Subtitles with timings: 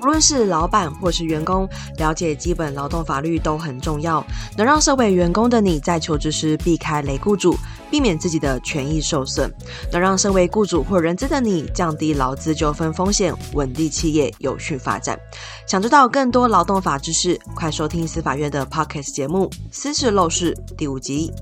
[0.00, 4.24] 无论是老板或是员工，了解基本劳动法律都很重要，
[4.56, 7.56] 能让身为员工的你在求职时避开雷雇主，
[7.90, 9.50] 避免自己的权益受损；
[9.92, 15.18] 能让身为雇主或人资的你降低劳资纠纷风险，稳定企业有序发展。
[15.66, 21.32] 想知道更多劳动法知识，快收听司法院的 Podcast 节目《私事漏事》第五集。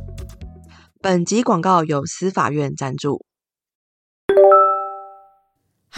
[1.02, 3.24] 本集广告由司法院赞助。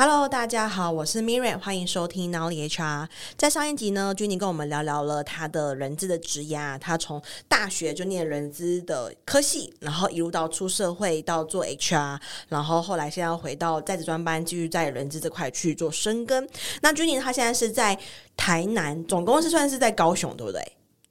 [0.01, 3.09] Hello，大家好，我是 Miriam，欢迎收听脑里 HR。
[3.37, 16.49] 在上一集呢，君妮跟我们聊聊了他的人资的职涯，他从大学就念人资的科系，然后一路到出社会到做 HR，然后后来现在回到在职专班，继续在人资这块去做深耕。
[16.81, 17.99] 那君妮他现在是在
[18.37, 20.63] 台南，总公司算是在高雄，对不对？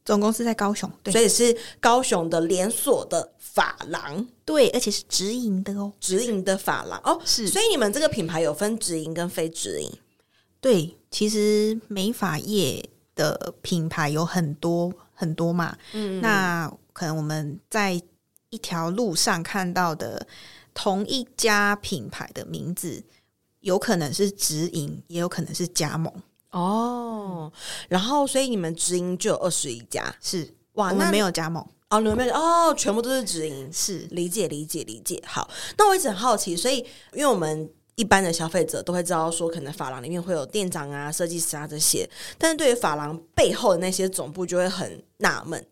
[0.07, 6.97] 总公司在高雄，对，所以是高雄的连锁的发廊，对，而且是直营的哦，直营的发廊。
[7.03, 9.91] 哦，是，所以你们这个品牌有分直营跟非直营，
[10.61, 18.01] 对，其实美发业的品牌有很多很多嘛，嗯，那可能我们在
[18.49, 20.25] 一条路上看到的
[20.73, 23.03] 同一家品牌的名字，
[23.59, 26.13] 有可能是直营，也有可能是加盟。
[26.51, 27.51] 哦，
[27.89, 30.91] 然后所以你们直营就有二十一家，是哇？
[30.91, 35.21] 那没有加盟哦，你们没有哦，全部都是直营，是理解理解理解。
[35.25, 36.77] 好，那我一直很好奇，所以
[37.13, 45.65] 因为我们一般的消费者都会知道说，可能发廊里面会有店长啊、设计师啊这些，但是对于发廊背后的那些总部就会很纳闷，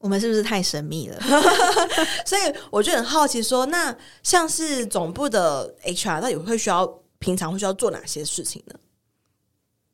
[0.00, 1.20] 我们是不是太神秘了？
[2.26, 6.86] 所以我就很好奇说，那像是总部的 HR，到底会需要
[7.18, 8.74] 平常会需要做哪些事情呢？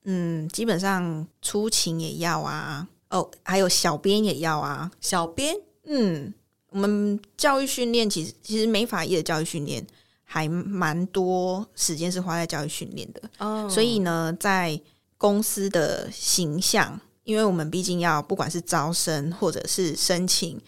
[0.04, 5.54] 嗯，基本上出勤也要啊，哦，还有小编也要啊，小编。
[5.84, 6.32] 嗯，
[6.70, 9.86] 我们教育训练其实其实美法业的教育训练
[10.24, 13.68] 还蛮多时间是花在教育训练的哦。
[13.68, 14.80] 所以呢，在
[15.18, 20.58] 公司的形象，因为我们毕竟要不管是招生或者是申请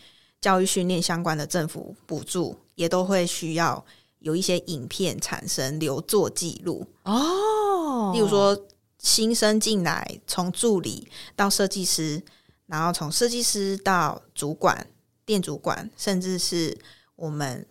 [0.42, 3.82] 教育训练相关的政府补助，也都会需要
[4.18, 8.12] 有一些影片产生留作记录哦。
[8.12, 8.54] 例如说。
[9.02, 12.22] 新生进来，从助理到设计师，
[12.66, 14.86] 然后从设计师到主管、
[15.26, 16.78] 店主管，甚至是
[17.16, 17.66] 我们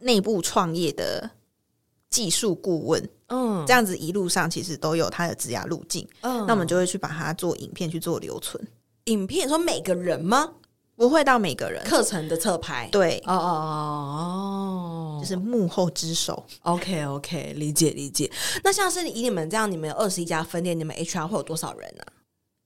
[0.00, 1.30] 内部创业的
[2.10, 8.62] 技术顾问，嗯，这样子一路上其实都有他的职涯路径，嗯，那我们就会去把它做影片去做留存。
[9.04, 10.54] 影片说每个人吗？
[10.96, 16.46] 不会到每个人课程的侧拍，对，哦哦哦哦，就是幕后之手。
[16.62, 18.30] OK OK，理解理解。
[18.62, 22.04] 那像是以你们这样，你们有二十一家分店，你们 HR 会有多少人呢？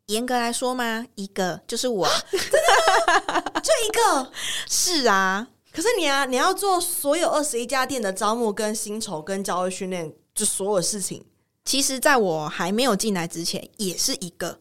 [0.06, 1.06] 严格来说吗？
[1.14, 3.40] 一个就是我，真的吗？
[3.64, 4.30] 就一个？
[4.68, 5.48] 是啊。
[5.72, 11.24] 可是你啊，你要做所有二十一家店的招募、跟薪酬、跟教育训练，就所有事情。
[11.64, 14.60] 其实，在我还没有进来之前，也是一个。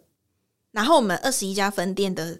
[0.71, 2.39] 然后我们二十一家分店的。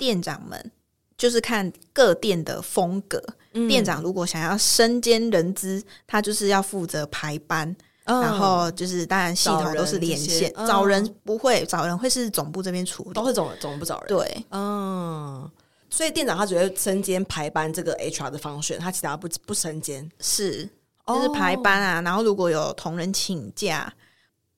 [0.00, 0.72] 店长们
[1.18, 3.22] 就是看各店的风格。
[3.52, 14.08] 嗯、店长如果想要身兼人资，他就是要负责排班，嗯、然后就是当然系统都是连线，找人，找人不会，找人会是总部这边处理，都是总总部找人。
[14.08, 15.50] 对，嗯，
[15.90, 20.66] 所以店长他只会身兼排班这个 HR 的方选，他其他不不身兼，是
[21.06, 22.00] 就是排班啊。
[22.00, 23.92] 然后如果有同仁请假。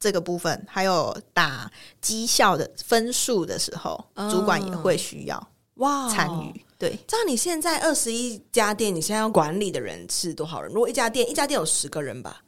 [0.02, 1.70] 这个部分还有打
[2.00, 6.64] 绩效的分数的时候，嗯、主管也会需要哇参与。
[6.76, 10.72] 对，这样你现在二十一家店，你现在要管理的人是多少人？
[10.72, 12.42] 如果一家店，一家店有十个人吧？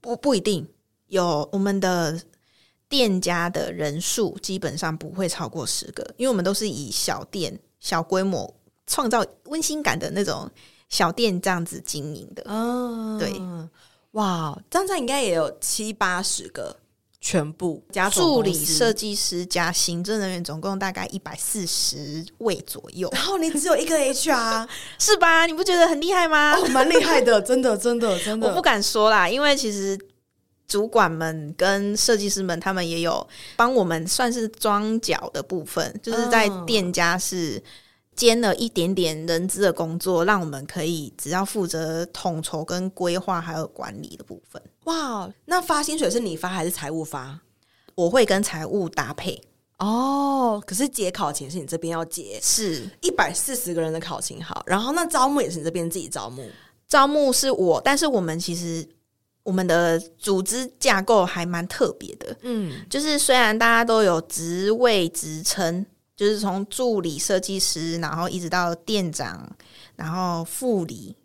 [0.00, 0.64] 不不一定，
[1.08, 2.22] 有我们的
[2.88, 8.54] 店家的人数基本上不会超过十个，因为我们都是以小店、小规模
[8.86, 10.48] 创造温馨感的那种
[10.88, 12.44] 小店这样子经营的。
[12.46, 13.32] 嗯，对，
[14.12, 16.76] 哇，这样应该也有七八十个。
[17.24, 23.08] 全部加助理设计师加行政人员，总共大概一百四十位左右。
[23.12, 24.68] 然后你只有一个 HR，
[24.98, 25.46] 是吧？
[25.46, 26.56] 你不觉得很厉害吗？
[26.56, 28.48] 哦，蛮厉害的， 真的，真的，真的。
[28.48, 29.96] 我不敢说啦，因为其实
[30.66, 33.24] 主管们跟设计师们，他们也有
[33.56, 37.62] 帮我们算是装脚的部分，就是在店家是。
[38.14, 44.62] 兼了一点点人资的工作，让我们可以只要负责统筹跟规划，还有管理的部分。
[44.84, 47.40] 哇，那发薪水是你发还是财务发？
[47.94, 49.42] 我会跟财务搭配。
[49.78, 54.44] 哦，可是结考勤是你这边要结，是一百四十个人的考勤。
[54.44, 56.46] 好，然后那招募也是你这边自己招募？
[56.86, 58.86] 招募是我，但是我们其实
[59.42, 62.36] 我们的组织架构还蛮特别的。
[62.42, 65.86] 嗯，就是虽然大家都有职位职称。
[66.14, 69.50] 就是从助理设计师，然后一直到店长，
[69.96, 71.16] 然后副理、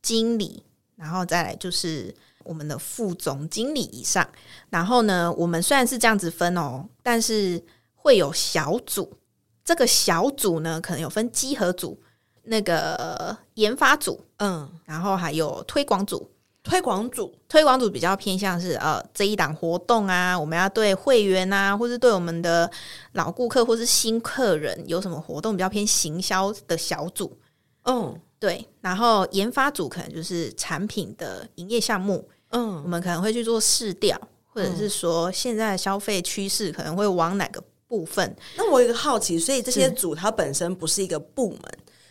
[0.00, 0.62] 经理，
[0.96, 2.14] 然后再来就是
[2.44, 4.26] 我们的副总经理以上。
[4.70, 7.62] 然后呢，我们虽然是这样子分哦，但是
[7.94, 9.16] 会有小组。
[9.64, 11.96] 这个小组呢，可能有分集合组、
[12.42, 16.28] 那个研发组，嗯，然后还有推广组。
[16.62, 22.70] 推广组，推广组比较偏向是呃这一档活动啊，我们要对会员啊，或是对我们的
[23.12, 27.36] 老顾客或是新客人有什么活动，比较偏行销的小组。
[27.84, 28.64] 嗯，对。
[28.80, 32.28] 然后研发组可能就是产品的营业项目。
[32.50, 34.16] 嗯，我们可能会去做试调，
[34.46, 38.36] 或者是说现在的消费趋势可能会往哪个部分。
[38.56, 41.60] 那我有一个好奇，所以这些组它本身不是一个部门。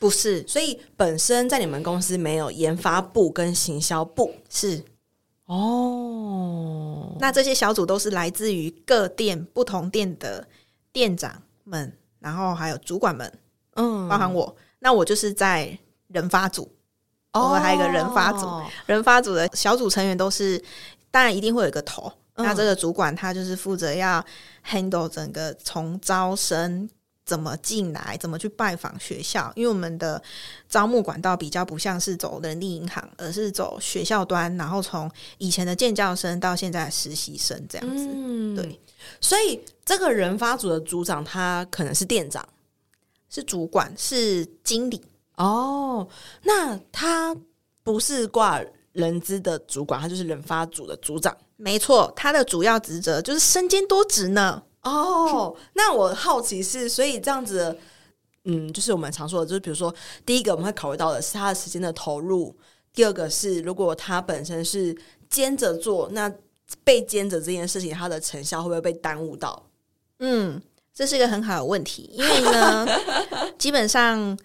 [0.01, 4.83] 不是，所以本身在你们公司没有研发部跟行销部，是
[5.45, 7.15] 哦。
[7.19, 10.48] 那这些小组都是来自于各店不同店的
[10.92, 13.31] 店长们，然后还有主管们，
[13.75, 14.56] 嗯，包含我。
[14.80, 15.77] 那我就是在
[16.07, 16.68] 人发组，
[17.33, 18.48] 哦，还有一个人发组，
[18.88, 20.59] 人发组的小组成员都是，
[21.12, 22.12] 当然一定会有一个头。
[22.38, 24.25] 嗯，那这个主管他就是负责要
[24.68, 26.89] handle 整个从招生。
[27.26, 28.18] 怎么进来？
[28.20, 29.52] 怎么去拜访学校？
[29.56, 30.22] 因为我们的
[30.68, 38.10] 招募管道比较不像是走人力银行，而是走学校端，然后从以前的建教生到现在的实习生这样子。
[38.12, 38.80] 嗯，对。
[39.20, 42.48] 所以这个人发组的组长，他可能是店长，
[43.30, 45.02] 是主管，是经理。
[45.38, 46.08] 哦，
[46.44, 47.36] 那他
[47.84, 48.62] 不是挂
[48.94, 51.36] 人资的主管，他就是人发组的组长。
[51.56, 54.62] 没错，他的主要职责就是身兼多职呢。
[54.83, 57.78] 哦，那我好奇是，所以这样子，
[58.45, 59.94] 嗯，就是我们常说的，就是比如说，
[60.25, 62.56] 第一个我们会考虑到的是他的时间的投入，
[62.92, 64.98] 第二个是如果他本身是
[65.30, 66.33] 兼着做，那
[66.83, 69.68] 被兼着这件事情，他的成效会不会被耽误到？
[70.18, 70.60] 嗯，
[70.94, 72.88] 这是一个很好的问题，因为呢，
[73.60, 74.36] 基本上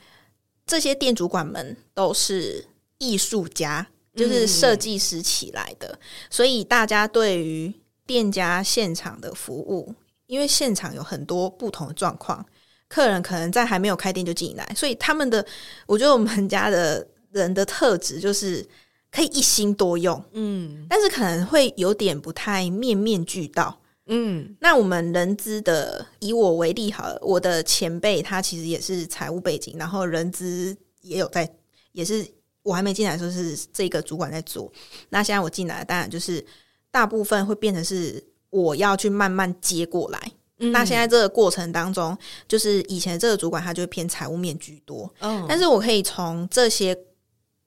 [0.67, 2.67] 这些店主管们都是
[2.99, 5.99] 艺术家，就是设计师起来的，嗯，
[6.29, 7.73] 所以大家对于
[8.07, 9.95] 店家现场的服务。
[10.27, 12.45] 因为现场有很多不同的状况，
[12.89, 15.45] 客人可能在还没有开店就进来，所以他们的，
[15.87, 18.67] 我觉得我们家的人的特质就是
[19.11, 24.57] 可以一心多用，嗯，但是可能会有点不太面面俱到，嗯。
[24.61, 31.49] 那我们人资的，以我为例好了，我的前辈他其实也是财务背景，然后人资也有在，
[31.93, 32.27] 也是
[32.63, 34.73] 我还没进来的时候是这个主管在做，
[35.11, 36.45] 那现在我进来，当然就是
[36.91, 38.23] 大部分会变成是。
[38.51, 40.33] 我要去慢慢接过来。
[40.59, 42.17] 嗯、那现在这个过程当中，
[42.49, 45.13] 就是以前这个主管他就会偏财务面居多。
[45.21, 46.99] 嗯，但是我可以从这些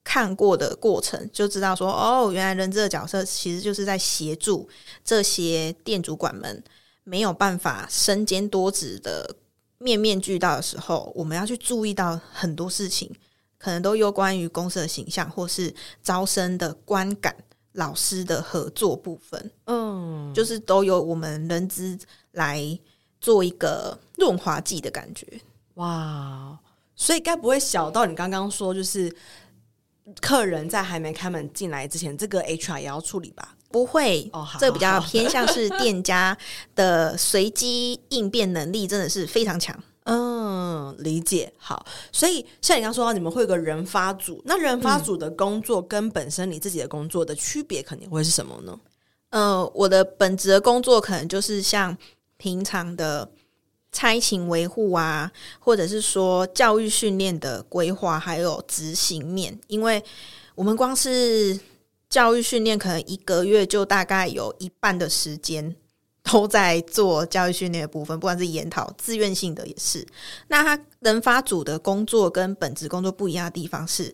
[0.03, 4.67] 看过的过程就知道说，哦，原来人这个角色其实就是在协助
[5.05, 6.63] 这些店主管们
[7.03, 9.35] 没有办法身兼多职的
[9.77, 13.13] 面面俱到的时候，我们要去注意到很多事情，
[13.59, 15.71] 可能都有关于公司的形象或是
[16.01, 17.35] 招生的观感。
[17.79, 21.97] 老师的合作部分，嗯，就是都有我们人资
[22.33, 22.77] 来
[23.21, 25.25] 做一个润滑剂的感觉。
[25.75, 26.59] 哇，
[26.95, 29.13] 所以该不会小到你刚刚说，就是
[30.19, 33.55] 客人在还没开门进来之前，这个 HR 也要处理吧？
[33.71, 36.37] 不会，哦，这比较偏向是店家
[36.75, 39.81] 的随机应变能力，真的是非常强。
[40.97, 41.85] 理解好。
[42.11, 48.79] 所以像你刚刚说到，你们会有个人发组，那人发组的工作跟本身你自己的工作的区别，肯定会是什么呢？
[49.29, 51.95] 嗯、呃，我的本职的工作可能就是像
[52.37, 53.29] 平常的
[53.91, 59.59] 差勤维护啊，或者是说教育训练的规划，还有执行面。
[59.67, 60.03] 因为
[60.55, 61.59] 我们光是
[62.09, 65.75] 教育训练，可能一个月就大概有一半的时间。
[66.31, 70.05] 都在做教育训练的部分，不管是研讨、自愿性的也是。
[70.47, 74.13] 那他人发组的工作跟本职工作不一样的地方是，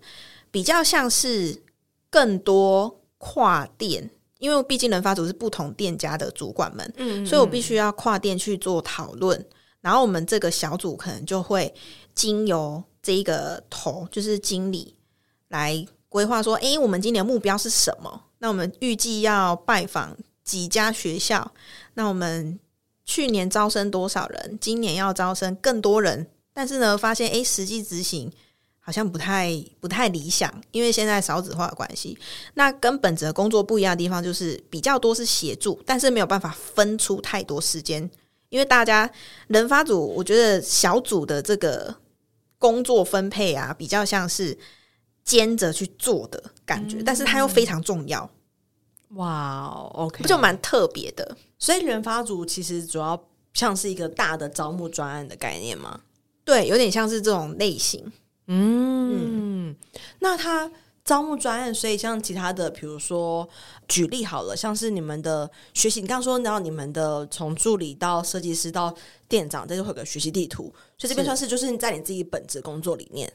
[0.50, 1.62] 比较像是
[2.10, 9.46] 更多跨店，因为毕竟人发组是不同店家的主管们，嗯，嗯，所以我必须要跨店去做讨论。
[9.82, 11.72] 然后我们这个小组可能就会
[12.16, 14.96] 经由这一个头，就是经理
[15.50, 18.24] 来规划说，诶，我们今年的目标是什么？
[18.40, 21.52] 那我们预计要拜访几家学校？
[21.96, 22.58] 那我们
[23.04, 24.58] 去年招生多少人？
[24.62, 28.32] 今年要招生更多人，但是呢，发现诶，实际执行
[28.80, 32.18] 好像不太不太理想，因为现在少子化的关系。
[32.54, 38.08] 那跟本职的工作不一样的地方，就是比较多是协助，但是没有办法分出太多时间，
[38.50, 39.10] 因为大家
[39.48, 41.96] 人发组，我觉得小组的这个
[42.60, 44.56] 工作分配啊，比较像是
[45.24, 48.30] 兼着去做的感觉，嗯、但是它又非常重要。
[49.16, 51.36] 哇，OK，不就蛮特别的。
[51.60, 53.22] 所以人发组其实主要
[53.54, 56.00] 像是一个大的招募专案的概念吗？
[56.44, 58.12] 对，有点像是这种类型。
[58.48, 59.76] 嗯，嗯，
[60.20, 60.72] 那他
[61.04, 63.48] 招募专案，所以像其他的，比如说
[63.88, 68.94] 举例好了，像是你们的学习，你刚刚说到你们的从助理到设计师到
[69.28, 73.32] 店长，这就会有个学习地图，所以这边算是就是在你自己本职工作里面。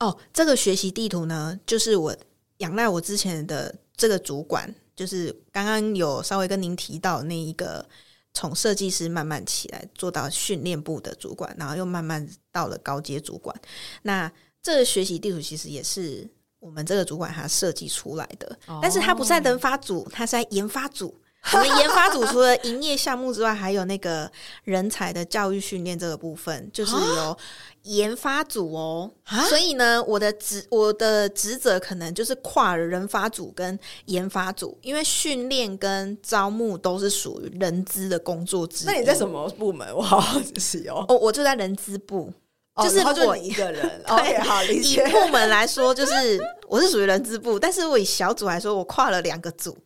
[0.00, 2.16] 哦，这个学习地图呢，就是我
[2.58, 7.88] 仰赖我之前的这个主管，就是刚刚有稍微跟您提到那一个
[8.34, 13.54] 从设计师慢慢起来做到训练部的主管，然后又慢慢到了高阶主管。
[14.02, 16.28] 那这个学习地图其实也是
[16.58, 21.16] 我们这个主管他设计出来的，哦、但是他不是在研发组，他是在研发组。
[21.54, 24.30] 我们研发组除了营业项目之外，还有那个
[24.64, 27.36] 人才的教育训练这个部分， 就是由
[27.82, 29.10] 研发组哦。
[29.48, 38.86] 所以呢，我的职我的职责可能就是跨了人发组跟研发组，因为训练跟招募都是属于人资的工作之一。
[38.86, 39.88] 那你在什么部门？
[39.94, 41.04] 我好好奇哦。
[41.08, 42.32] 哦，我就在人资部，
[42.74, 43.82] 哦、就是我一个人。
[44.06, 45.04] 对，okay, 好理解。
[45.06, 46.38] 以部门来说，就是
[46.68, 49.76] 我是属于人资部，但是我以小组来说，我跨了两个组。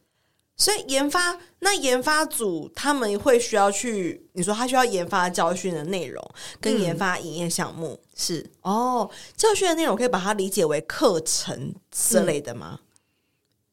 [0.56, 6.24] 所以研发那研发组他们会需要去，你说他需要研发教训的内容
[6.60, 12.78] 跟研发营业项目、嗯、是哦，教训的内容可以把它理解为课程之类的吗？
[12.80, 12.86] 嗯、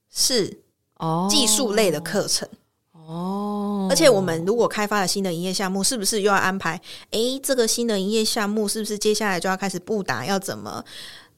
[0.09, 0.61] 是
[0.95, 2.47] 哦，技术类的课程
[2.93, 3.87] 哦。
[3.89, 6.79] 而且我们如果开发了新的营业项目，是不是又要安排？
[7.11, 10.25] 诶，这个新的营业项目是不是接下来就要开始布达？
[10.25, 10.83] 要怎么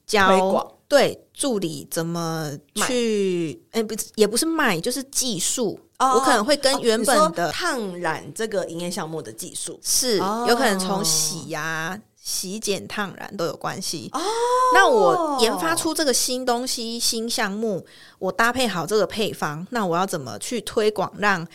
[0.05, 0.27] 教？
[0.27, 1.27] 推广对。
[1.33, 3.59] 助理怎么去？
[3.71, 5.79] 哎，不，也不是卖，就是技术。
[5.97, 14.07] Oh, 我可能会跟原本的烫染这个营业项目的技术是有可能从洗呀、洗剪、烫染都有关系。
[14.13, 14.21] 哦，
[14.75, 17.83] 那我研发出这个新东西、新项目，
[18.19, 21.47] 我搭配好这个配方，那我要怎么去推广，让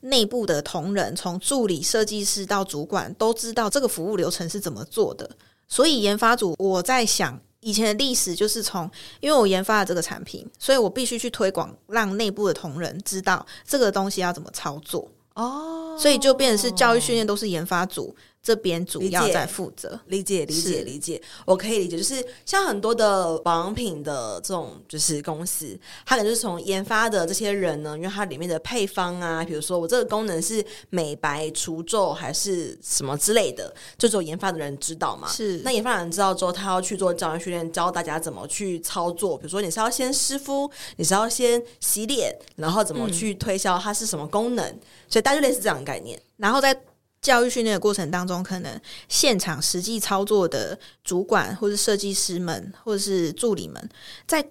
[0.00, 5.30] 内部的同仁，从助理设计师到主管都知道这个服务流程是怎么做的？
[5.68, 7.40] 所以研发组，我在想。
[7.60, 15.10] 以前的历史就是从，因为我研发了这个产品，所以我必须去推广，让内部的同仁知道这个东西要怎么操作。
[15.34, 18.14] 哦，所以就变成是教育训练都是研发组。
[18.42, 21.20] 这边主要在负责理解，理解，理解。
[21.44, 35.28] 我可以理解，就是像很多的保养品的这种就是公司，它可能就是从研发的这些人呢，因为它里面的配方啊，比如说我这个功能是美白除皱还是什么之类的，就只有研发的人知道嘛。
[35.28, 39.36] 是，那研发人知道之后，他要去做教育训练，教大家怎么去操作。
[39.36, 46.80] 比如说你是要先湿敷，你是要先洗脸，然后怎么去推销它是什么功能，嗯、所以大概就类似这样的概念，然后在。
[47.20, 53.88] 教育训练的过程当中，可能现场实际操作的主管或者设计师们，或者是助理们，
[54.26, 54.44] 在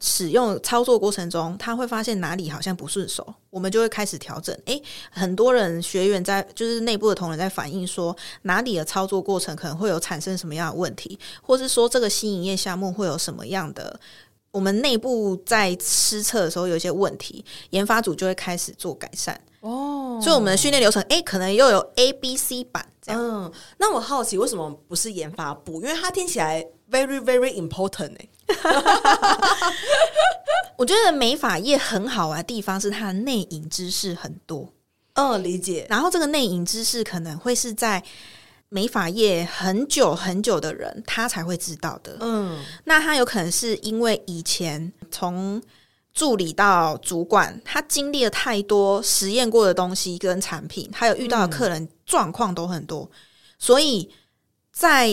[0.00, 4.52] 使用操作过程中，他会发现哪里好像不顺手，我们就会开始调整。
[4.64, 14.00] 诶，很多人学员在就是内部的同仁在反映说，哪里的操作过程可能会有产生什么样的问题，或是说这个新营业项目会有什么样的，
[14.50, 19.40] 我们内部在施测的时候有一些问题，研发组就会开始做改善。
[19.62, 23.20] 哦，所以我们的训练流程，哎，可能又有 A、B、C 版这样。
[23.20, 25.80] 嗯，那我好奇为什么不是研发部？
[25.80, 28.28] 因为它听起来 very very important 哎。
[30.76, 34.68] 我觉得美发业很好玩的地方是它的内隐知识很多。
[35.14, 35.86] 嗯，理解。
[35.88, 38.02] 然后这个内隐知识可能会是在
[38.68, 42.16] 美发业很久很久的人他才会知道的。
[42.20, 45.62] 嗯，那他有可能是因为以前从
[46.12, 53.16] 助理到主管，他经历了太多实验过的东西跟产品，还有遇到的客人状况都很多，嗯、
[53.58, 54.10] 所以
[54.70, 55.10] 在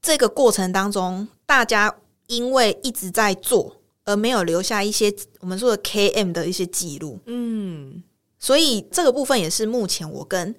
[0.00, 1.94] 这个过程当中，大家
[2.26, 7.18] 因为一直在做，而没有留下一些我们说的 KM 的一些记录。
[7.26, 8.02] 嗯，
[8.38, 10.54] 所以这个部分也是目前我跟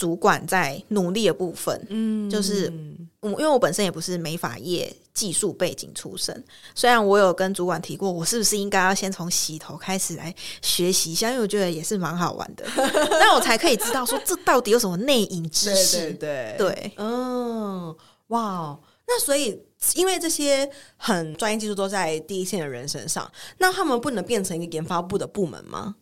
[0.00, 1.86] 主管在努力的部分。
[1.90, 2.72] 嗯，就是
[3.20, 4.96] 我因为我本身也不是美发业。
[5.12, 6.42] 技术背景出身，
[6.74, 12.64] 虽然我有跟主管提过，我是不是应该要先从洗头开始来学习一下，因为我觉得也是蛮好玩的，
[13.20, 16.12] 那我才可以知道说这到底有什么内隐知识。
[16.12, 17.94] 对对对，嗯，
[18.28, 19.60] 哇，那所以
[19.94, 25.96] 因为这些很专业技术都在第一线的人身上，那他们不能变成一个研发部的部门吗？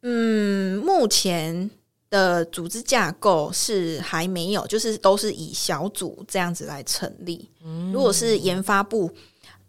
[0.00, 1.70] 嗯，目前。
[2.12, 7.50] 的组织架构是还没有，就是都是以小组这样子来成立。
[7.64, 9.10] 嗯、如果是研发部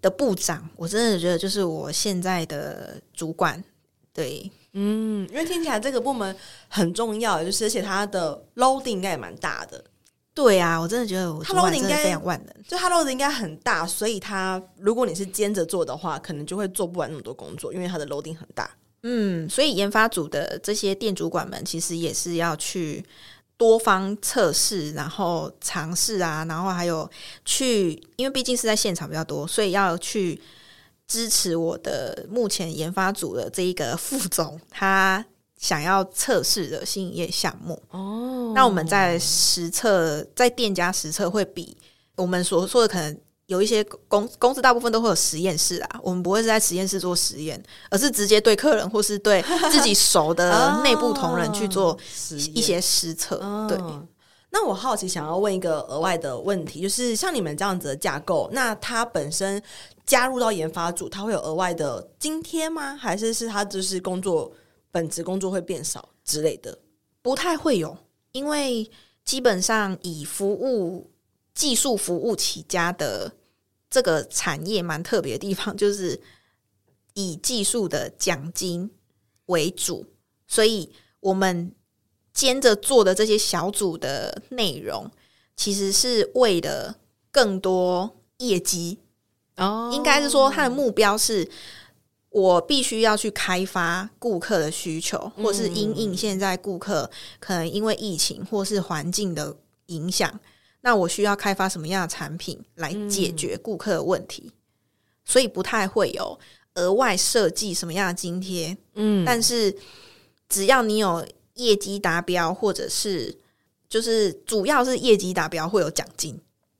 [0.02, 3.64] 的部长，我真的觉得就是我现在的主管。
[4.14, 6.36] 对，嗯，因为听起来这个部门
[6.68, 9.82] 很重要，就是而且它的 loading 应该也蛮大的。
[10.34, 18.70] 对啊，我真的觉得我主管真的非常万能，就他 loading 应该很大，所以他如果你是兼着做的话，可能就会做不完那么多工作，因为他的 loading 很大。
[19.03, 23.05] 嗯，所以研发组的这些店主管们，其实也是要去
[23.57, 27.10] 多方测试，然后尝试啊，然后还有
[27.45, 30.41] 去，因为毕竟是在现场比较多，所以要去
[31.05, 35.24] 支持我的目前研发组的这一个副总，他
[35.60, 37.81] 想要测试的新营业项目。
[37.91, 41.77] 哦，那我们在实测，在店家实测会比
[42.15, 43.17] 我们所说的可能
[43.48, 51.98] 有一些公公司大部分都会有实验室啊，我们不会是在实验室做实验，而是直接对客人或是对 自己熟的内部同仁去做
[52.54, 53.38] 一些实测。
[53.38, 53.78] 哦、对。
[54.56, 59.60] 那我好奇，想要问一个额外的问题，就是像你们这样子的架构，那他本身
[60.06, 62.96] 加入到研发组，他会有额外的津贴吗？
[62.96, 64.52] 还是是他就是工作
[64.92, 66.78] 本职工作会变少之类的？
[67.24, 67.98] 不太会有，
[68.32, 68.88] 因为
[69.26, 71.10] 基本上以服务
[71.53, 73.31] 技术服务起家的
[73.89, 76.19] 这个产业蛮特别的地方， 就是
[77.13, 78.91] 以技术的奖金
[79.45, 80.05] 为主，
[80.48, 81.74] 所以我们。
[82.33, 85.07] 兼着做的这些小组的内容，
[85.55, 86.95] 其实是为了
[87.29, 88.98] 更多业绩
[89.57, 89.91] 哦。
[89.93, 91.48] 应该是说，他的目标是
[92.29, 97.07] 我必须要去开发顾客的需求，或是因应现在顾客
[97.39, 99.55] 可能因为疫情或是环境的
[99.86, 100.39] 影响，
[100.84, 104.52] 那我需要开发什么样的产品来解决顾客的问题？
[105.25, 106.40] 所以不太会有
[106.75, 108.78] 额外设计什么样的津贴。
[108.94, 109.75] 嗯，但是
[110.48, 111.28] 只要你有。
[111.58, 113.38] 业绩达标，或者是
[113.88, 116.36] 就是主要是业绩达标会有奖金，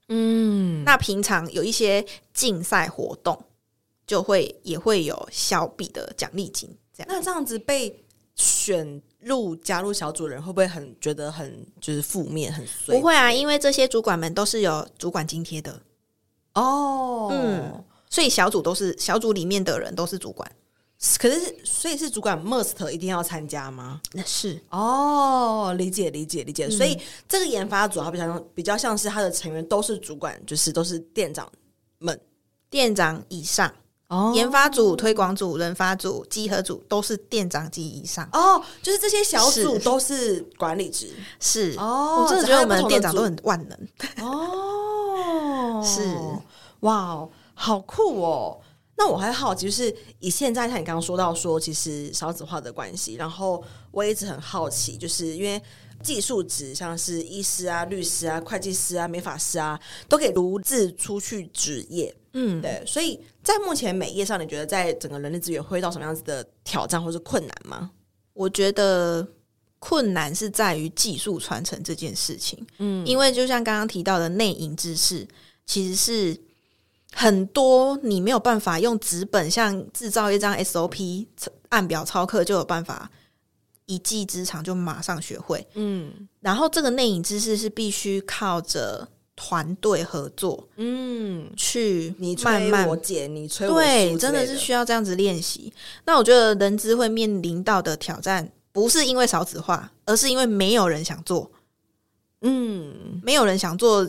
[0.08, 3.40] 嗯，那平常有一些竞赛活动，
[4.08, 6.76] 就会也会有小笔的奖励金。
[6.92, 8.03] 这样，那这样子被
[8.36, 12.96] 选入加入小组的人会不会很觉得很就是负面很衰？
[12.96, 15.80] 不会啊，因为这些主管们都是有主管津贴的
[16.56, 20.52] 哦，嗯，所以小组都是小组里面的人都是主管。
[21.20, 24.00] 可是，所以是主管 must 一定要参加吗？
[24.14, 26.70] 那是哦，理解理解理解。
[26.70, 26.98] 所以
[27.28, 31.52] 这个研发组它比较像比较像是他的成员都是主管，就是都是店长
[31.98, 32.18] 们，
[32.70, 33.74] 店长以上。
[34.14, 38.28] 哦，研发组、推广组、人发组、集合组都是店长级以上。
[38.32, 41.12] 哦，就是这些小组都是管理职。
[41.40, 44.28] 是哦，我真的觉得我们店长都很万能。
[44.28, 46.16] 哦， 是
[46.82, 48.60] 哇，好酷哦。
[48.96, 55.60] 那我还好奇，就是以现在像你刚刚说到说，其实少子化的关系，然后我一直很好奇，就是因为
[56.04, 62.84] 技术职像是医师啊、律师啊、会计师啊、美法师啊，都可以独自出去执业，嗯，对。
[62.86, 67.90] 所以在目前美业上，你觉得在整个人力资源会遇到什么样子的挑战或是困难吗？
[68.34, 69.28] 我觉得
[69.80, 75.28] 困难是在于技术传承这件事情，嗯，因为就像刚刚提到的内隐知识，
[75.66, 76.40] 其实是。
[77.16, 81.28] 很多你没有办法用纸本，像制造一张 SOP
[81.70, 83.08] 按表操课就有办法
[83.86, 85.66] 一技之长就马上学会。
[85.74, 95.74] 嗯，然后这个内隐知识是必须靠着团队合作，嗯，去你慢慢我解，你催我对，真的是需要这样子练习。
[96.06, 101.52] 那我觉得人资会面临到的挑战，不是因为少子化，而是因为没有人想做。
[102.42, 104.08] 嗯，没有人想做。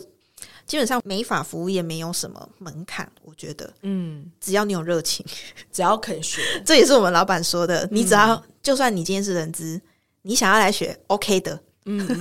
[0.66, 5.24] 基本上美发服务业没有什么门槛，我觉得，嗯，只要你有热情，
[5.72, 7.88] 只要肯学， 这也是我们老板说的。
[7.90, 9.80] 你只要，嗯、就算你今天是人资，
[10.22, 12.16] 你想要来学，OK 的，嗯嗯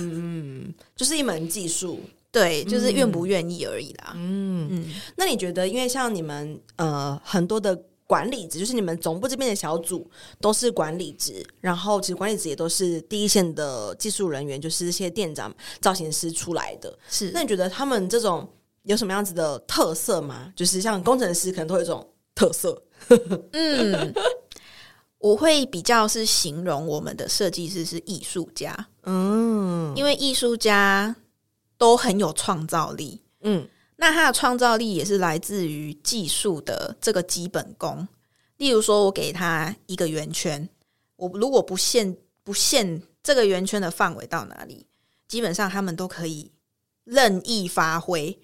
[0.68, 4.12] 嗯， 就是一门技术，对，就是愿不愿意而已啦。
[4.16, 4.68] 嗯。
[4.70, 7.78] 嗯，那你觉得，因为像你们呃很多的。
[8.06, 10.08] 管理职就是你们总部这边的小组
[10.40, 16.98] 都是管理职，然后其实管理职也都是第一线的技术人员，就是这些店长、造型师出来的。
[17.08, 18.46] 是，那你觉得他们这种
[18.82, 20.52] 有什么样子的特色吗？
[20.54, 22.82] 就是像工程师可能都有一种特色。
[23.52, 24.14] 嗯，
[25.18, 28.88] 我会比较是形容我们的设计师是艺术家。
[29.04, 31.16] 嗯，因为艺术家
[31.78, 33.22] 都很有创造力。
[33.40, 33.66] 嗯。
[33.96, 38.06] 那他的创造力也是来自于技术的这个基本功。
[38.56, 40.68] 例如说，我给他一个圆圈，
[41.16, 44.86] 我如果不限不限这个圆圈的范围到哪里，
[45.26, 46.50] 基本上他们都可以
[47.04, 48.38] 任意发挥。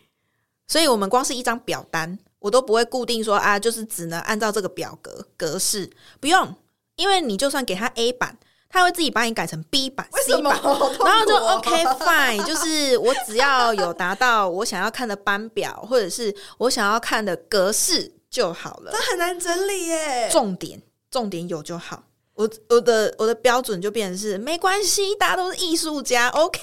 [0.67, 6.55] 所以，我们光是一张表单，我都不会固定说啊，就是只能按照这个表格格式，不用，
[6.97, 8.39] 因为你就算给他 A 版。
[8.73, 18.93] 他会自己把你改成 B 版、C 版，然后就 OK fine，就是我只要有达到我想要看的班表，或者是我想要看的格式就好了。
[18.93, 20.81] 这很难整理耶，重点
[21.11, 22.05] 重点有就好。
[22.35, 26.61] 我我的我的标准就变成是没关系，大家都是艺术家，OK。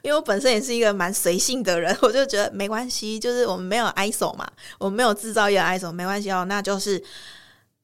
[0.00, 6.46] 因为我本身也是一个蛮随性的人， 我就觉得没关系，就是我们没有 ISO 嘛，我们没有制造业 ISO，没关系哦。
[6.48, 7.00] 那就是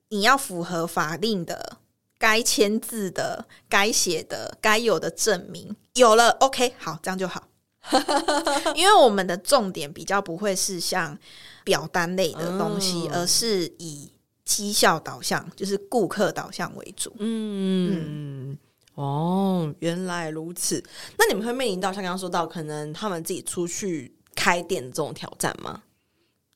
[0.09, 1.76] 你要符合法令的。
[2.18, 7.44] 该签字的、该写的、该有的证明有了，OK，好，这样就好。
[8.74, 11.16] 因为我们的重点比较不会是像
[11.64, 14.12] 表单类的东西，嗯、而是以
[14.44, 17.11] 绩效导向，就是顾客导向为主。
[17.18, 18.59] 嗯嗯，
[18.94, 20.85] 哦，原来如此。
[21.16, 25.83] 那你们会面临到像刚刚说到，可能他们自己出去开店的这种挑战吗？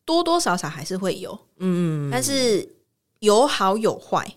[0.05, 2.69] 多多少少还是会有，嗯，但是
[3.21, 4.37] 有好有坏。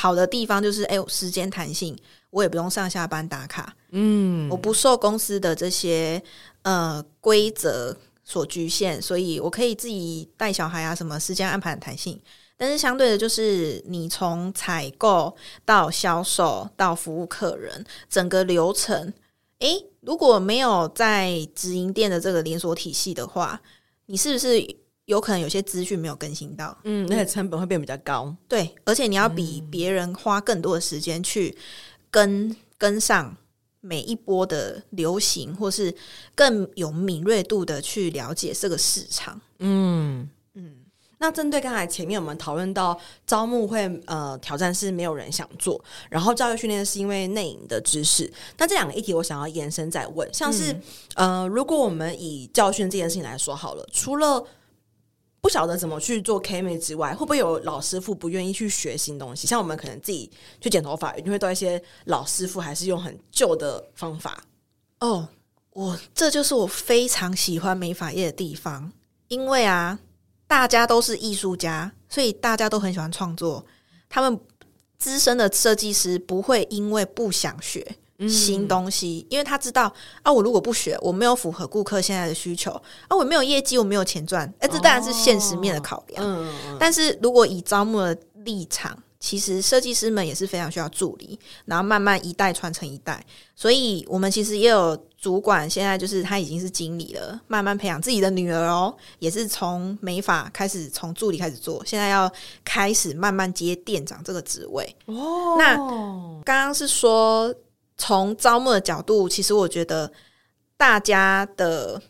[0.00, 1.94] 好的地方就是，哎、欸，时间弹性，
[2.30, 6.22] 我也不用上下班打卡，嗯，我不受公司的这些
[6.62, 12.18] 呃规则所局限，所以我可以自己带小孩啊，什么时间安排很弹性。
[12.56, 15.36] 但是相对的，就是你从采购
[15.66, 19.12] 到销售到服务客人，整个流程，
[19.58, 23.60] 诶、欸，如果没有在直营店的这个连锁体系的话，
[24.06, 24.76] 你是不是？
[25.10, 28.32] 有可能有些资讯没有更新到，嗯，那个成本会变比较高。
[28.46, 31.52] 对，而且你要比别人花更多的时间去
[32.12, 33.36] 跟跟上
[33.80, 35.92] 每一波的流行，或是
[36.36, 39.40] 更有敏锐度的去了解这个市场。
[39.58, 40.76] 嗯嗯。
[41.18, 48.32] 那针对刚才前面我们讨论到招募会呃挑战是没有人想做，然后教育训练是因为内隐的知识。
[48.56, 50.72] 那这两个议题我想要延伸再问，像是、
[51.16, 54.42] 嗯、呃，如果我们以教训这件事情来说好了，除了
[55.40, 59.46] 不晓得怎么去做 KMA 之外，会不会有老师傅不愿意去学新东西？
[59.46, 64.42] 像我们可能自己去剪头发，一定会到一些老师傅还是用很旧的方法。
[65.00, 65.26] 哦，
[65.72, 68.92] 我这就是我非常喜欢美发业的地方，
[69.28, 69.98] 因为啊，
[70.46, 73.64] 大家都是艺术家，所以大家都很喜欢创作。
[74.10, 74.38] 他们
[74.98, 77.96] 资深的设计师不会因为不想学。
[78.28, 82.70] 新东西，因为他知道啊，我如果不学，我没有符合顾客现在的需求
[83.08, 86.24] 啊，我没有业绩，我没有钱赚，哎、欸，这当然是现实面的考量。
[86.24, 93.24] 哦嗯、但是如果以招募的立场，其实设计师们也是非常需要助理，然后慢慢一代传承一代。
[93.54, 102.30] 所以我们其实也有主管，现在就是他已经是经理了，慢慢培养自己的女儿哦，也是从美发开始，从助理开始做，现在要
[102.64, 104.96] 开始慢慢接店长这个职位。
[105.06, 105.76] 哦，那
[106.44, 107.54] 刚刚是说。
[108.00, 110.10] 从招募的角度，其实我觉得
[110.78, 112.00] 大家的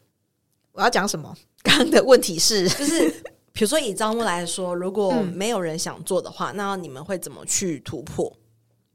[0.71, 1.37] 我要讲什么？
[1.65, 3.11] 刚刚的问题是 就是
[3.53, 8.33] 比如说以招募来说，如果没有人想做的话，嗯、那你们会怎么去突破？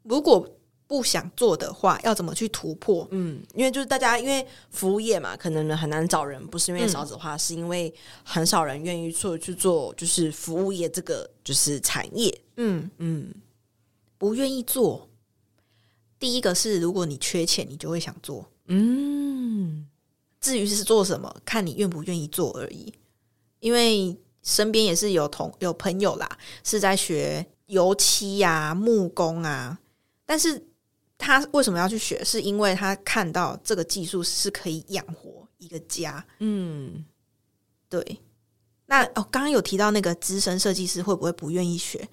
[0.04, 0.50] 如果
[0.88, 3.06] 不想做的话，要怎么去突破？
[3.12, 12.34] 嗯，因为就是大家因为服务业嘛，可能很难找人，不是因为少子化，嗯、是因为很少人愿意做去做，就是服务业这个就是产业。
[12.56, 13.34] 嗯嗯，
[14.18, 15.10] 不愿意做。
[16.20, 18.50] 第一个是，如果你缺钱，你就会想做。
[18.68, 19.88] 嗯，
[20.40, 22.94] 至于是做什么，看你愿不愿意做而已。
[23.60, 29.80] 因为身边也是有同有朋友啦，是在学油漆呀、啊、木工啊，
[30.26, 30.64] 但是
[31.18, 32.24] 他为什么要去学？
[32.24, 36.26] 是因为他看到这个技术是可以养活一个家。
[36.40, 37.04] 嗯，
[37.90, 38.20] 对。
[38.88, 42.08] 那哦，刚刚有提到那个资深设计师会不会不愿意学？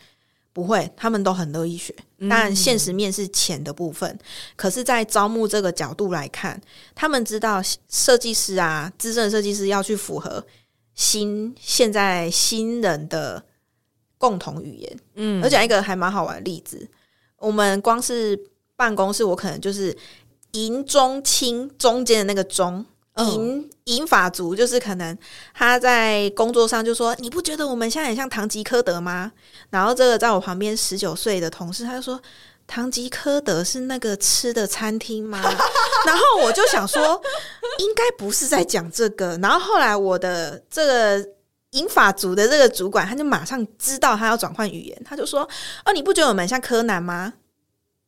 [0.53, 1.95] 不会，他们都很乐意学。
[2.29, 4.19] 但现实面是钱的部分，嗯、
[4.55, 6.61] 可是，在招募这个角度来看，
[6.95, 10.45] 他们知道设计师啊，资深设计师要去符合
[10.95, 13.43] 新现在新人的
[14.19, 14.99] 共同语言。
[15.15, 16.88] 嗯，而讲一个还蛮好玩的例子，
[17.38, 18.38] 我们光是
[18.77, 19.97] 办公室，我可能就是
[20.53, 22.85] 银中青中间的那个中。
[23.16, 25.16] 银银发族就是可能
[25.53, 29.31] 他在工作上就说，你不觉得我们现在很像唐吉诃德吗？
[29.68, 32.18] 然后这个在我旁边十九岁的同事他就说，
[32.66, 35.42] 唐吉诃德是那个吃的餐厅吗？
[36.07, 37.20] 然后我就想说
[37.81, 39.37] 应该不是在讲这个。
[39.42, 41.29] 然后后来我的这个
[41.72, 45.46] 银发族的这个主管他就马上知道他要转换语言，他就说
[45.85, 47.35] 哦，你不觉得我们像柯南吗？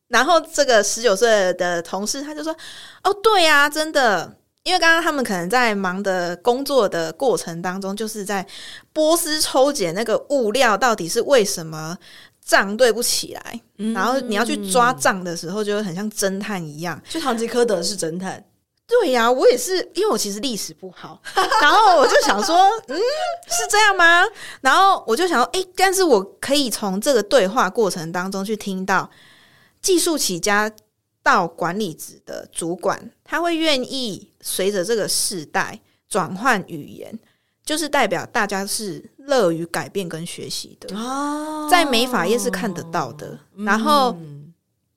[0.07, 2.55] 然后这个十九岁的同事他就说
[3.03, 4.37] 哦，对呀，真的。
[4.65, 8.45] 因为刚刚他们可能在忙的工作的过程当中，就是在
[8.91, 11.95] 波斯抽检那个物料到底是为什么
[12.43, 16.99] 账对不起来，嗯、然后你要去抓账的时候，就会很像侦探一样。
[17.07, 18.43] 就唐吉诃德是侦探，
[18.87, 21.21] 对呀、啊，我也是，因为我其实历史不好，
[21.61, 22.55] 然后我就想说，
[22.87, 24.23] 嗯，是这样吗？
[24.61, 29.07] 然后我就想说，诶，但是我可以从这个对话过程当中去听到
[29.83, 30.71] 技术起家
[31.25, 37.19] 到管理职的主管，他会愿意随着这个世代转换语言，
[37.65, 40.95] 就是代表大家是乐于改变跟学习的。
[40.95, 43.39] 哦，在美法业是看得到的。
[43.57, 44.15] 然后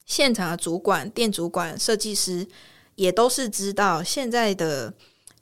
[0.04, 2.46] 现场的主管、店主管、设计师
[2.94, 4.92] 也都是知道，现在的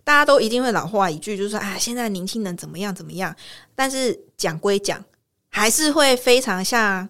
[0.04, 3.34] 大家都一定会老话一句，就是说啊，现在年轻人怎么样怎么样。
[3.74, 5.04] 但是讲归讲，
[5.48, 7.08] 还是会非常像。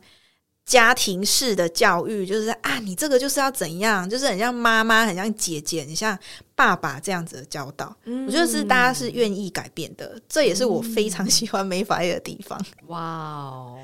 [0.67, 6.19] 家庭式的教育，就是啊，你这个就是要怎样，就是很像妈妈，很像姐姐，很像
[6.57, 7.97] 爸爸这样子的教导。
[8.03, 12.61] 嗯、我觉得是大家是愿意改变的，这也是我非常喜欢美法业的地方。
[12.89, 13.79] 哇哦，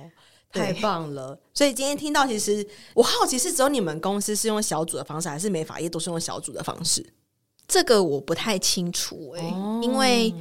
[0.53, 1.39] 太棒了！
[1.55, 7.07] 所以今天听到，其实我好奇是只有你们公司是用小组的方式，还是美法业都是用小组的方式？
[7.69, 10.35] 这个我不太清楚哎、欸，哦、因为。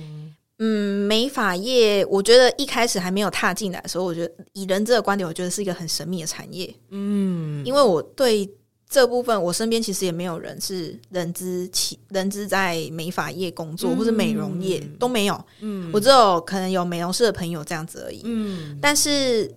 [0.64, 6.72] 嗯，美发业，我觉得一开始还没有踏进来的时候，我觉得以人资的观点，我觉得是一个很神秘的产业。
[6.92, 8.48] 嗯，因为我对
[8.88, 15.46] 这部分，我身边其实也没有人是人资起人资在美发业工作，嗯、或是美容业都没有。
[15.62, 18.22] 嗯，我只有可能有美容师的朋友这样子而已。
[18.24, 19.52] 嗯，但是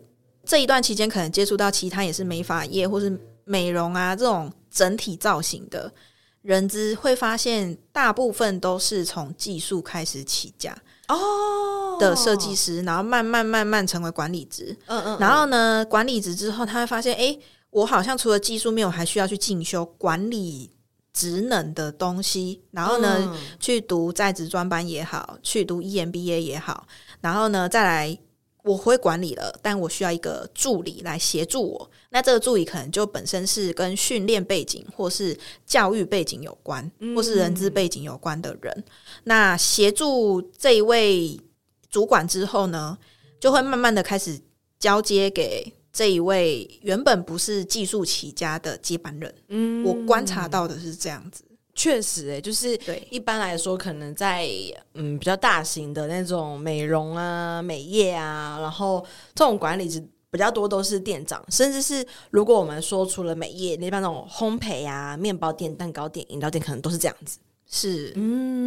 [0.46, 3.14] 这一段期间，可能接触到其他也是美发业或是
[3.44, 5.92] 美容啊这种整体造型的
[6.40, 10.74] 人资，会发现大部分都是从技术开始起家。
[11.08, 17.38] 哦，的设计师，然后慢慢慢慢成为管理职，嗯，嗯嗯，然后呢，管理职之后，他会发现，哎，
[17.70, 20.70] 我好像除了技术面，我还需要去进修管理
[21.12, 26.86] 职能的东西，然后呢，嗯、去读在职专班也好，去读 EMBA 也好，
[27.20, 28.18] 然后呢，再来。
[28.64, 31.90] 我会管理了，但我需要一个助理来协助我。
[32.08, 38.72] 那这个助理可能就本身是跟训练背景或是教育背景有关，或是人资背景有关的人。
[38.76, 38.84] 嗯、
[39.24, 41.38] 那协助这一位
[41.90, 42.96] 主管之后呢，
[43.38, 44.40] 就会慢慢的开始
[44.78, 49.34] 交接给这一位原本不是技术起家的接班人。
[49.48, 51.44] 嗯，我观察到的是这样子。
[51.74, 53.06] 确实、欸，诶，就是对。
[53.10, 54.48] 一般来说，可能在
[54.94, 67.38] 嗯比较大型的那种美容啊、美业啊，然后这种管理职比较多，都是店长，甚至是如果我们说除了美业，那般那种烘焙啊、面包店、蛋糕店、饮料店，可能都是这样子。
[67.66, 68.63] 是，嗯，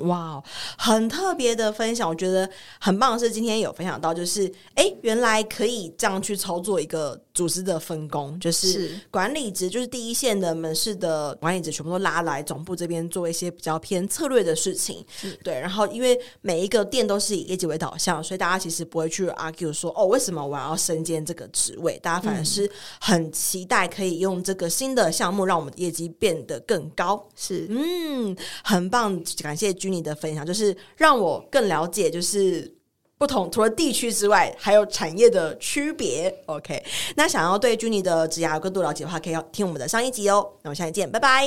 [0.00, 0.42] 哇，
[0.78, 2.48] 很特别的分享，我觉得
[2.80, 15.04] 很棒的是今天有分享到，就是哎，原来可以这样去操作一个组织的分工，就是管理职，就是第一线的门市的管理职，全部都拉来总部这边做一些比较偏策略的事情，
[15.42, 15.58] 对。
[15.58, 21.98] 然后因为每一个店都是以业绩为导向，所以大家其实不会去 argue 说哦，为什么我要升兼这个职位？
[22.00, 27.26] 大家反而是很期待可以用这个新的项目让我们的业绩变得更高。
[27.34, 27.86] 是，嗯。
[28.18, 32.74] 嗯，很棒，感谢君你的分享，就是让我更了解，就是
[33.16, 36.34] 不同除了地区之外，还有产业的区别。
[36.46, 36.82] OK，
[37.14, 40.44] 那想要对君你的职涯有更多了解的话，可以要听我们的上一集哦。
[40.62, 41.46] 那我们下期见，拜拜，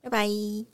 [0.00, 0.73] 拜拜。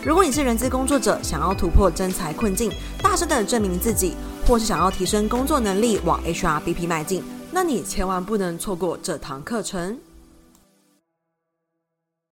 [0.03, 2.71] 如果你是人资工作者，想要突破征才困境，
[3.03, 4.15] 大声的证明自己，
[4.47, 9.95] 或是想要提升工作能力，往 HRBP 迈进，那你千万不能错过这堂课程。